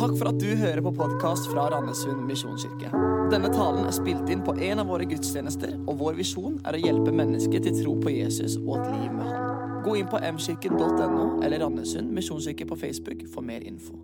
[0.00, 2.88] Takk for at du hører på podkast fra Randesund misjonskirke.
[3.28, 6.80] Denne talen er spilt inn på en av våre gudstjenester, og vår visjon er å
[6.80, 9.74] hjelpe mennesker til tro på Jesus og et liv med Han.
[9.84, 13.98] Gå inn på mkirken.no eller Randesund misjonskirke på Facebook for mer info.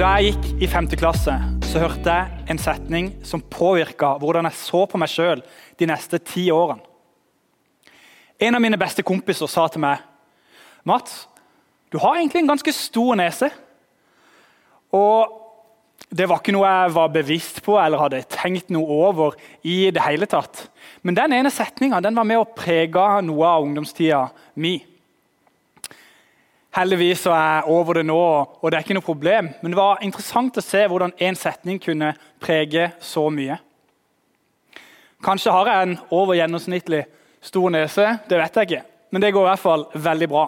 [0.00, 0.90] Da jeg gikk i 5.
[0.98, 1.36] klasse,
[1.70, 5.46] så hørte jeg en setning som påvirka hvordan jeg så på meg sjøl
[5.78, 6.82] de neste ti årene.
[8.42, 10.02] En av mine beste kompiser sa til meg
[10.82, 11.28] Mats,
[11.94, 13.54] du har egentlig en ganske stor nese.
[14.96, 15.38] Og
[16.08, 19.34] det var ikke noe jeg var bevisst på eller hadde tenkt noe over.
[19.62, 20.68] i det hele tatt.
[21.02, 24.84] Men den ene setninga var med å prege noe av ungdomstida mi.
[26.78, 28.16] Heldigvis er jeg over det nå,
[28.60, 29.48] og det er ikke noe problem.
[29.62, 33.58] Men det var interessant å se hvordan én setning kunne prege så mye.
[35.24, 37.02] Kanskje har jeg en over gjennomsnittlig
[37.42, 38.84] stor nese, det vet jeg ikke.
[39.10, 40.44] Men det går i hvert fall veldig bra.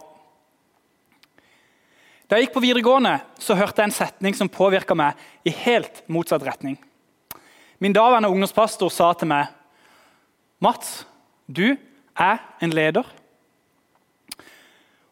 [2.30, 6.04] Da jeg gikk på videregående, så hørte jeg en setning som påvirka meg i helt
[6.06, 6.76] motsatt retning.
[7.82, 9.48] Min daværende ungdomspastor sa til meg
[10.62, 11.08] Mats,
[11.50, 11.74] du
[12.14, 13.08] er en leder.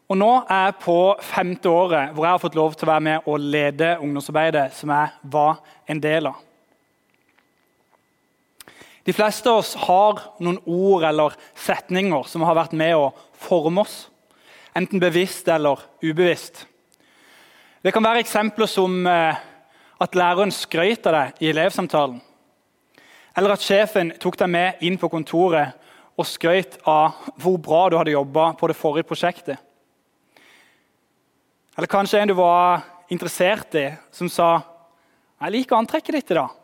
[0.07, 0.95] Og Nå er jeg på
[1.33, 4.95] femte året hvor jeg har fått lov til å være med og lede ungdomsarbeidet som
[4.95, 5.59] jeg var
[5.91, 6.39] en del av.
[9.03, 11.35] De fleste av oss har noen ord eller
[11.67, 13.11] setninger som har vært med å
[13.43, 14.05] forme oss,
[14.71, 16.68] enten bevisst eller ubevisst.
[17.79, 19.37] Det kan være eksempler som eh,
[20.03, 22.17] at læreren skrøt av deg i elevsamtalen.
[23.39, 25.77] Eller at sjefen tok deg med inn på kontoret
[26.19, 29.55] og skrøt av hvor bra du hadde jobba på det forrige prosjektet.
[31.77, 34.61] Eller kanskje en du var interessert i, som sa
[35.39, 36.55] 'Jeg liker antrekket ditt i dag'.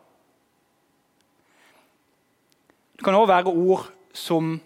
[2.96, 4.60] Det kan òg være ord som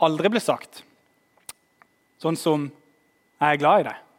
[0.00, 0.82] aldri ble sagt,
[2.18, 2.72] sånn som
[3.40, 4.09] 'Jeg er glad i deg'.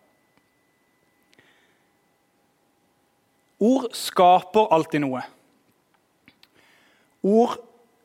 [3.61, 5.21] Ord skaper alltid noe.
[7.21, 7.59] Ord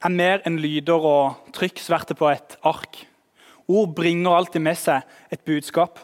[0.04, 2.98] er mer enn lyder og trykksverte på et ark.
[3.66, 5.98] Ord bringer alltid med seg et budskap.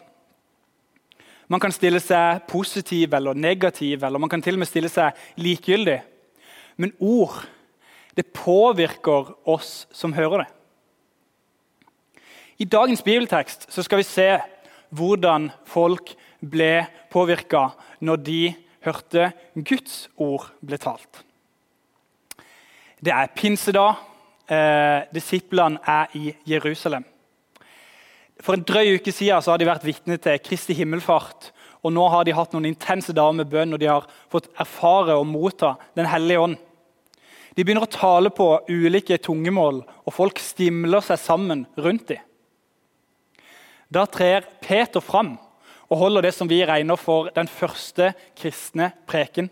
[1.47, 5.13] Man kan stille seg positiv eller negativ, eller man kan til og med stille seg
[5.37, 5.99] likegyldig.
[6.81, 7.43] Men ord
[8.17, 10.49] det påvirker oss som hører det.
[12.61, 14.27] I dagens bibeltekst skal vi se
[14.93, 17.71] hvordan folk ble påvirka
[18.05, 18.41] når de
[18.85, 21.23] hørte Guds ord ble talt.
[23.03, 24.09] Det er pinsedag.
[24.43, 27.05] Eh, disiplene er i Jerusalem.
[28.43, 31.51] For en drøy uke siden har de vært vitne til Kristi himmelfart.
[31.83, 35.15] og Nå har de hatt noen intense dager med bønn og de har fått erfare
[35.15, 36.57] og motta Den hellige ånd.
[37.55, 42.21] De begynner å tale på ulike tungemål, og folk stimler seg sammen rundt dem.
[43.93, 45.35] Da trer Peter fram
[45.93, 49.51] og holder det som vi regner for den første kristne preken.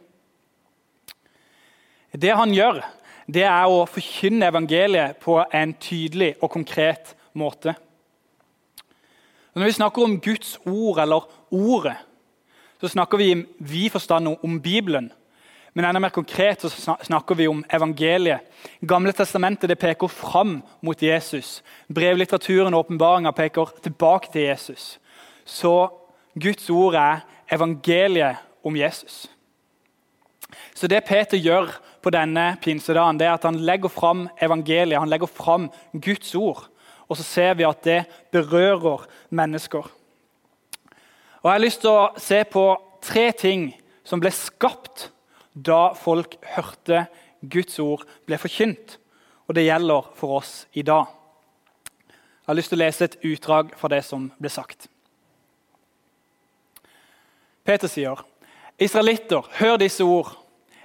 [2.11, 2.81] Det han gjør,
[3.29, 7.75] det er å forkynne evangeliet på en tydelig og konkret måte.
[9.53, 11.97] Når vi snakker om Guds ord, eller Ordet,
[12.79, 15.11] så snakker vi i vid forstand om Bibelen.
[15.73, 18.47] Men enda mer konkret så snakker vi om evangeliet.
[18.87, 21.59] Gamle testamentet det peker fram mot Jesus.
[21.87, 24.97] Brevlitteraturen og åpenbaringa peker tilbake til Jesus.
[25.45, 25.91] Så
[26.39, 29.25] Guds ord er evangeliet om Jesus.
[30.75, 31.71] Så det Peter gjør
[32.01, 36.67] på denne pinsedagen, det er at han legger fram evangeliet, han legger fram Guds ord.
[37.09, 39.83] Og så ser vi at det berører mennesker.
[41.41, 42.65] Og Jeg har lyst til å se på
[43.01, 43.71] tre ting
[44.05, 45.09] som ble skapt
[45.53, 47.05] da folk hørte
[47.41, 48.97] Guds ord ble forkynt.
[49.49, 51.09] Og det gjelder for oss i dag.
[52.07, 54.87] Jeg har lyst til å lese et utdrag fra det som ble sagt.
[57.63, 58.17] Peter sier,
[58.79, 60.37] 'Israelitter, hør disse ord.'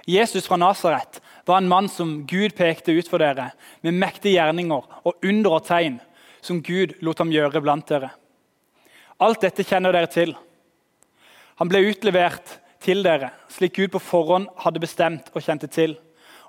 [0.07, 3.51] Jesus fra Nasaret var en mann som Gud pekte ut for dere,
[3.81, 5.99] med mektige gjerninger og under og tegn,
[6.41, 8.13] som Gud lot ham gjøre blant dere.
[9.19, 10.31] Alt dette kjenner dere til.
[11.59, 15.97] Han ble utlevert til dere, slik Gud på forhånd hadde bestemt og kjente til.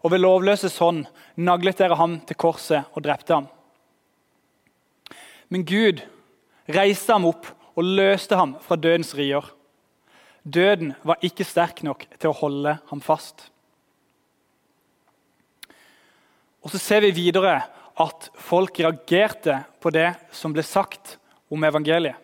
[0.04, 3.48] Og ved lovløses hånd naglet dere ham til korset og drepte ham.
[5.48, 6.04] Men Gud
[6.70, 9.42] reiste ham opp og løste ham fra dødens rier.
[10.48, 13.50] Døden var ikke sterk nok til å holde ham fast.
[16.64, 17.60] Og Så ser vi videre
[17.98, 21.16] at folk reagerte på det som ble sagt
[21.50, 22.16] om evangeliet.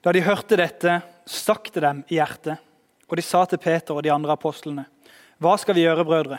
[0.00, 2.56] Da de hørte dette, stakk det dem i hjertet,
[3.08, 4.86] og de sa til Peter og de andre apostlene.:
[5.38, 6.38] Hva skal vi gjøre, brødre?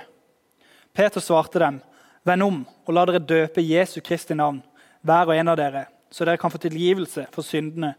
[0.94, 1.82] Peter svarte dem,
[2.24, 4.62] Vend om og la dere døpe Jesu Kristi navn,
[5.02, 7.96] hver og en av dere, så dere kan få tilgivelse for syndene,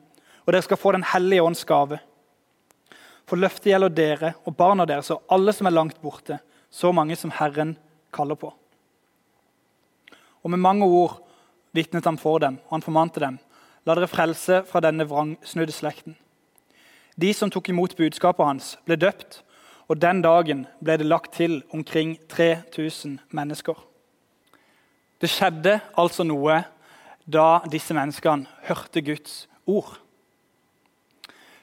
[0.46, 1.98] og dere skal få Den hellige ånds gave.
[3.32, 6.36] For løftet gjelder dere og barna deres og alle som er langt borte,
[6.68, 7.78] så mange som Herren
[8.12, 8.50] kaller på.
[10.44, 11.14] Og med mange ord
[11.72, 13.38] vitnet han for dem, og han formante dem.
[13.88, 16.18] La dere frelse fra denne vrangsnudde slekten.
[17.16, 19.40] De som tok imot budskapet hans, ble døpt,
[19.88, 23.80] og den dagen ble det lagt til omkring 3000 mennesker.
[25.24, 26.60] Det skjedde altså noe
[27.24, 30.01] da disse menneskene hørte Guds ord.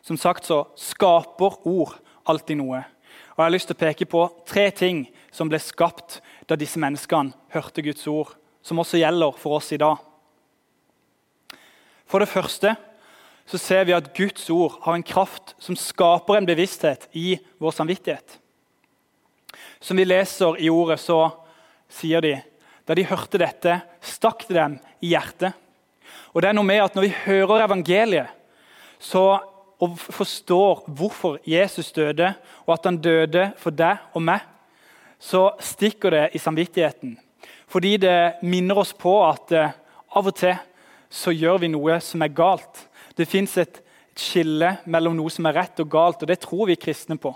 [0.01, 1.95] Som sagt så skaper ord
[2.29, 2.83] alltid noe.
[2.83, 6.19] Og Jeg har lyst til å peke på tre ting som ble skapt
[6.49, 9.97] da disse menneskene hørte Guds ord, som også gjelder for oss i dag.
[12.09, 12.73] For det første
[13.49, 17.73] så ser vi at Guds ord har en kraft som skaper en bevissthet i vår
[17.77, 18.37] samvittighet.
[19.81, 21.29] Som vi leser i ordet, så
[21.89, 22.35] sier de
[22.85, 25.53] da de hørte dette, stakk det dem i hjertet.
[26.33, 28.35] Og det er noe med at Når vi hører evangeliet
[28.99, 29.39] så,
[29.79, 32.33] og forstår hvorfor Jesus døde,
[32.65, 34.43] og at han døde for deg og meg,
[35.19, 37.17] så stikker det i samvittigheten.
[37.69, 39.75] Fordi det minner oss på at uh,
[40.15, 40.55] av og til
[41.09, 42.85] så gjør vi noe som er galt.
[43.15, 43.81] Det fins et
[44.19, 47.33] skille mellom noe som er rett og galt, og det tror vi kristne på.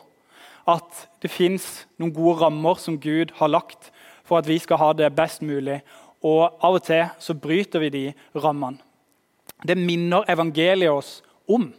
[0.69, 3.91] At det fins noen gode rammer som Gud har lagt
[4.23, 5.81] for at vi skal ha det best mulig.
[6.23, 8.03] Og av og til så bryter vi de
[8.39, 8.79] rammene.
[9.63, 11.17] Det minner evangeliet oss
[11.47, 11.69] om.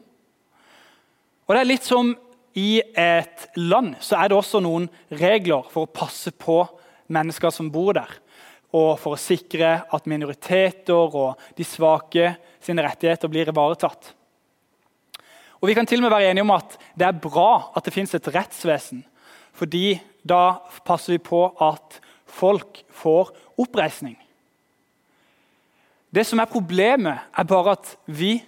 [1.45, 2.15] Og det er litt som
[2.55, 6.63] i et land så er det også noen regler for å passe på
[7.13, 8.11] mennesker som bor der.
[8.75, 14.15] Og for å sikre at minoriteter og de svake sine rettigheter blir ivaretatt.
[15.61, 17.95] Og Vi kan til og med være enige om at det er bra at det
[17.95, 19.05] finnes et rettsvesen.
[19.55, 24.17] fordi da passer vi på at folk får oppreisning.
[26.11, 28.43] Det som er Problemet er bare at vi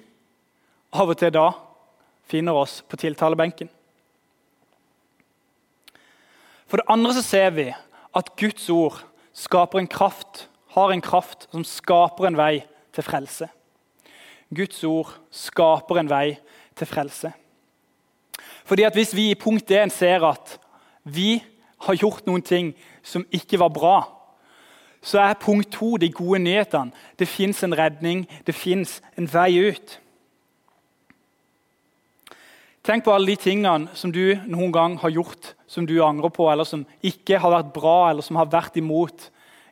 [0.93, 1.53] av og til da
[2.27, 3.71] finner oss på tiltalebenken.
[6.67, 7.69] For det andre så ser vi
[8.17, 9.03] at Guds ord
[9.37, 12.65] skaper en kraft, har en kraft som skaper en vei
[12.97, 13.49] til frelse.
[14.55, 16.39] Guds ord skaper en vei
[16.77, 17.33] til frelse.
[18.67, 20.59] Fordi at Hvis vi i punkt 1 ser at
[21.05, 21.43] vi
[21.81, 23.97] har gjort noen ting som ikke var bra,
[25.03, 26.91] så er punkt 2 de gode nyhetene.
[27.19, 30.01] Det fins en redning, det fins en vei ut.
[32.87, 36.45] Tenk på alle de tingene som du noen gang har gjort som du angrer på,
[36.47, 39.25] eller som ikke har vært bra, eller som har vært imot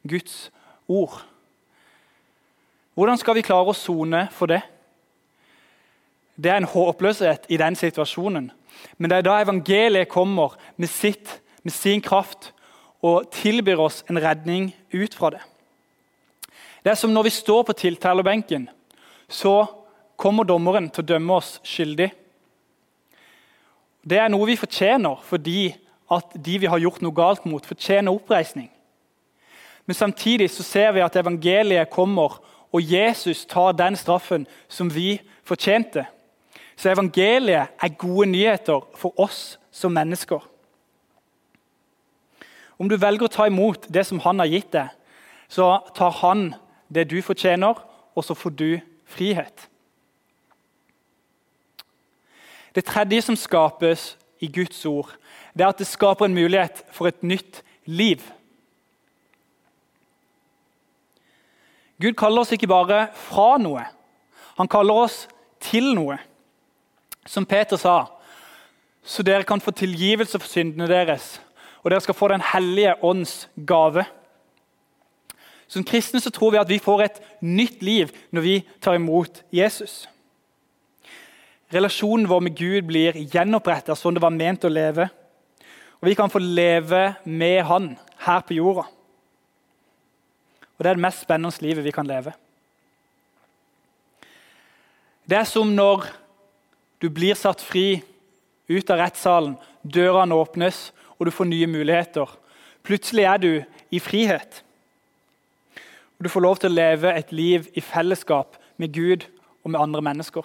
[0.02, 0.48] Guds
[0.90, 1.20] ord.
[2.98, 4.64] Hvordan skal vi klare å sone for det?
[6.34, 8.50] Det er en håpløshet i den situasjonen.
[8.98, 12.50] Men det er da evangeliet kommer med, sitt, med sin kraft
[12.98, 15.44] og tilbyr oss en redning ut fra det.
[16.82, 18.66] Det er som når vi står på tiltalebenken,
[19.30, 19.54] så
[20.18, 22.10] kommer dommeren til å dømme oss skyldig.
[24.04, 25.74] Det er noe vi fortjener fordi
[26.12, 28.68] at de vi har gjort noe galt mot, fortjener oppreisning.
[29.86, 32.40] Men samtidig så ser vi at evangeliet kommer,
[32.74, 36.06] og Jesus tar den straffen som vi fortjente.
[36.76, 40.42] Så evangeliet er gode nyheter for oss som mennesker.
[42.78, 44.90] Om du velger å ta imot det som han har gitt deg,
[45.48, 46.48] så tar han
[46.90, 47.78] det du fortjener,
[48.14, 48.68] og så får du
[49.06, 49.68] frihet.
[52.74, 55.12] Det tredje som skapes i Guds ord,
[55.54, 58.22] det er at det skaper en mulighet for et nytt liv.
[62.02, 63.84] Gud kaller oss ikke bare fra noe,
[64.58, 65.24] han kaller oss
[65.62, 66.18] til noe.
[67.26, 68.04] Som Peter sa,
[69.04, 71.38] så dere kan få tilgivelse for syndene deres
[71.84, 74.04] og dere skal få Den hellige ånds gave.
[75.68, 79.42] Som kristne så tror vi at vi får et nytt liv når vi tar imot
[79.52, 80.08] Jesus.
[81.74, 85.08] Relasjonen vår med Gud blir gjenopprettet sånn det var ment å leve.
[85.98, 87.94] Og vi kan få leve med Han
[88.26, 88.84] her på jorda.
[90.74, 92.34] Og Det er det mest spennende livet vi kan leve.
[95.26, 96.04] Det er som når
[97.00, 98.02] du blir satt fri
[98.68, 102.28] ut av rettssalen, dørene åpnes, og du får nye muligheter.
[102.84, 103.52] Plutselig er du
[103.90, 104.62] i frihet.
[106.18, 109.26] Og Du får lov til å leve et liv i fellesskap med Gud
[109.64, 110.44] og med andre mennesker.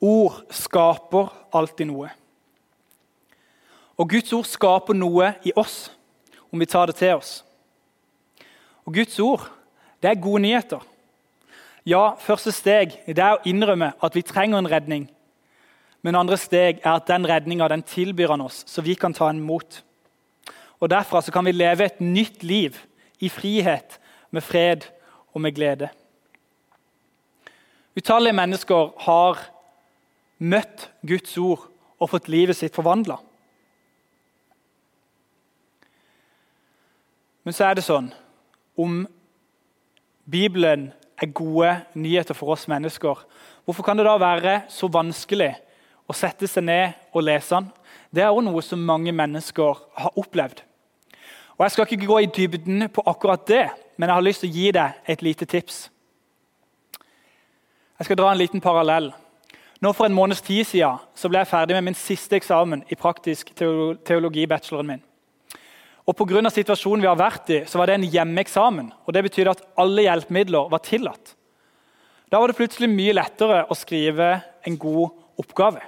[0.00, 2.08] Ord skaper alltid noe.
[4.00, 5.90] Og Guds ord skaper noe i oss,
[6.50, 7.40] om vi tar det til oss.
[8.88, 9.44] Og Guds ord,
[10.00, 10.80] det er gode nyheter.
[11.84, 15.08] Ja, første steg det er å innrømme at vi trenger en redning
[16.02, 19.42] men andre steg er at den redninga tilbyr han oss, så vi kan ta den
[19.42, 19.82] imot.
[20.80, 22.78] Og Derfra kan vi leve et nytt liv
[23.20, 23.98] i frihet,
[24.30, 24.86] med fred
[25.34, 25.88] og med glede.
[27.98, 29.38] Utallige mennesker har
[30.40, 31.68] møtt Guds ord
[32.00, 33.18] og fått livet sitt forvandla.
[37.44, 38.10] Men så er det sånn
[38.80, 39.02] om
[40.30, 43.18] Bibelen er gode nyheter for oss mennesker,
[43.64, 45.52] hvorfor kan det da være så vanskelig
[46.08, 47.70] å sette seg ned og lese den?
[48.10, 50.62] Det er òg noe som mange mennesker har opplevd.
[51.58, 53.66] Og Jeg skal ikke gå i dybden på akkurat det,
[53.96, 55.90] men jeg har lyst til å gi deg et lite tips.
[57.98, 59.10] Jeg skal dra en liten parallell.
[59.80, 62.98] Nå For en måneds tid siden så ble jeg ferdig med min siste eksamen i
[63.00, 65.02] praktisk teologi-bacheloren min.
[66.04, 66.50] Og Pga.
[66.50, 68.92] situasjonen vi har vært i, så var det en hjemmeeksamen.
[69.06, 71.34] og Det betydde at alle hjelpemidler var tillatt.
[72.30, 75.80] Da var det plutselig mye lettere å skrive en god oppgave.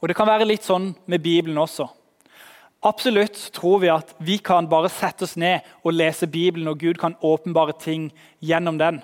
[0.00, 1.88] Og Det kan være litt sånn med Bibelen også.
[2.82, 6.98] Absolutt tror vi at vi kan bare sette oss ned og lese Bibelen, og Gud
[6.98, 8.10] kan åpenbare ting
[8.40, 9.02] gjennom den.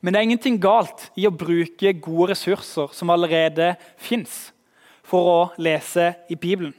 [0.00, 4.50] Men det er ingenting galt i å bruke gode ressurser som allerede fins,
[5.04, 6.74] for å lese i Bibelen.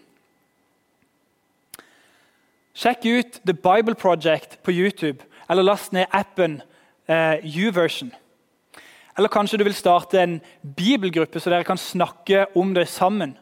[2.72, 6.62] Sjekk ut The Bible Project på YouTube, eller last ned appen
[7.12, 8.14] uh, YouVersion.
[9.18, 13.36] Eller kanskje du vil starte en bibelgruppe, så dere kan snakke om det sammen.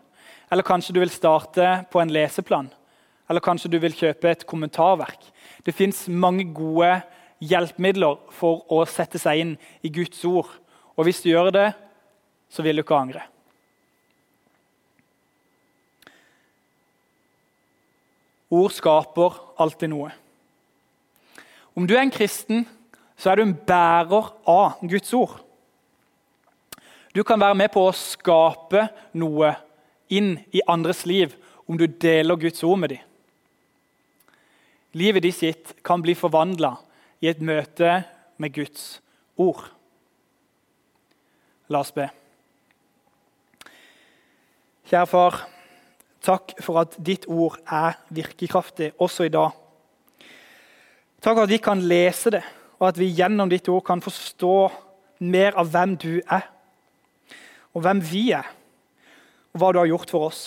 [0.51, 2.71] Eller kanskje du vil starte på en leseplan.
[3.29, 5.21] Eller kanskje du vil kjøpe et kommentarverk.
[5.65, 6.95] Det fins mange gode
[7.39, 9.53] hjelpemidler for å sette seg inn
[9.86, 10.50] i Guds ord.
[10.98, 11.67] Og hvis du gjør det,
[12.50, 13.24] så vil du ikke angre.
[18.50, 20.10] Ord skaper alltid noe.
[21.77, 22.65] Om du er en kristen,
[23.19, 25.38] så er du en bærer av Guds ord.
[27.13, 29.53] Du kan være med på å skape noe
[30.13, 31.36] inn i andres liv
[31.69, 33.05] om du deler Guds ord med dem.
[34.98, 36.74] Livet ditt kan bli forvandla
[37.21, 38.03] i et møte
[38.39, 38.99] med Guds
[39.39, 39.65] ord.
[41.69, 42.07] La oss be.
[44.89, 45.39] Kjære far,
[46.25, 49.51] takk for at ditt ord er virkekraftig også i dag.
[51.19, 52.43] Takk for at vi kan lese det,
[52.79, 54.55] og at vi gjennom ditt ord kan forstå
[55.19, 56.47] mer av hvem du er,
[57.75, 58.47] og hvem vi er,
[59.53, 60.43] og hva du har gjort for oss.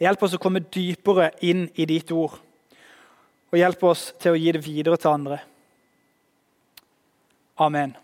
[0.00, 2.40] Hjelp oss å komme dypere inn i ditt ord
[3.50, 5.40] og hjelp oss til å gi det videre til andre.
[7.60, 7.96] Amen.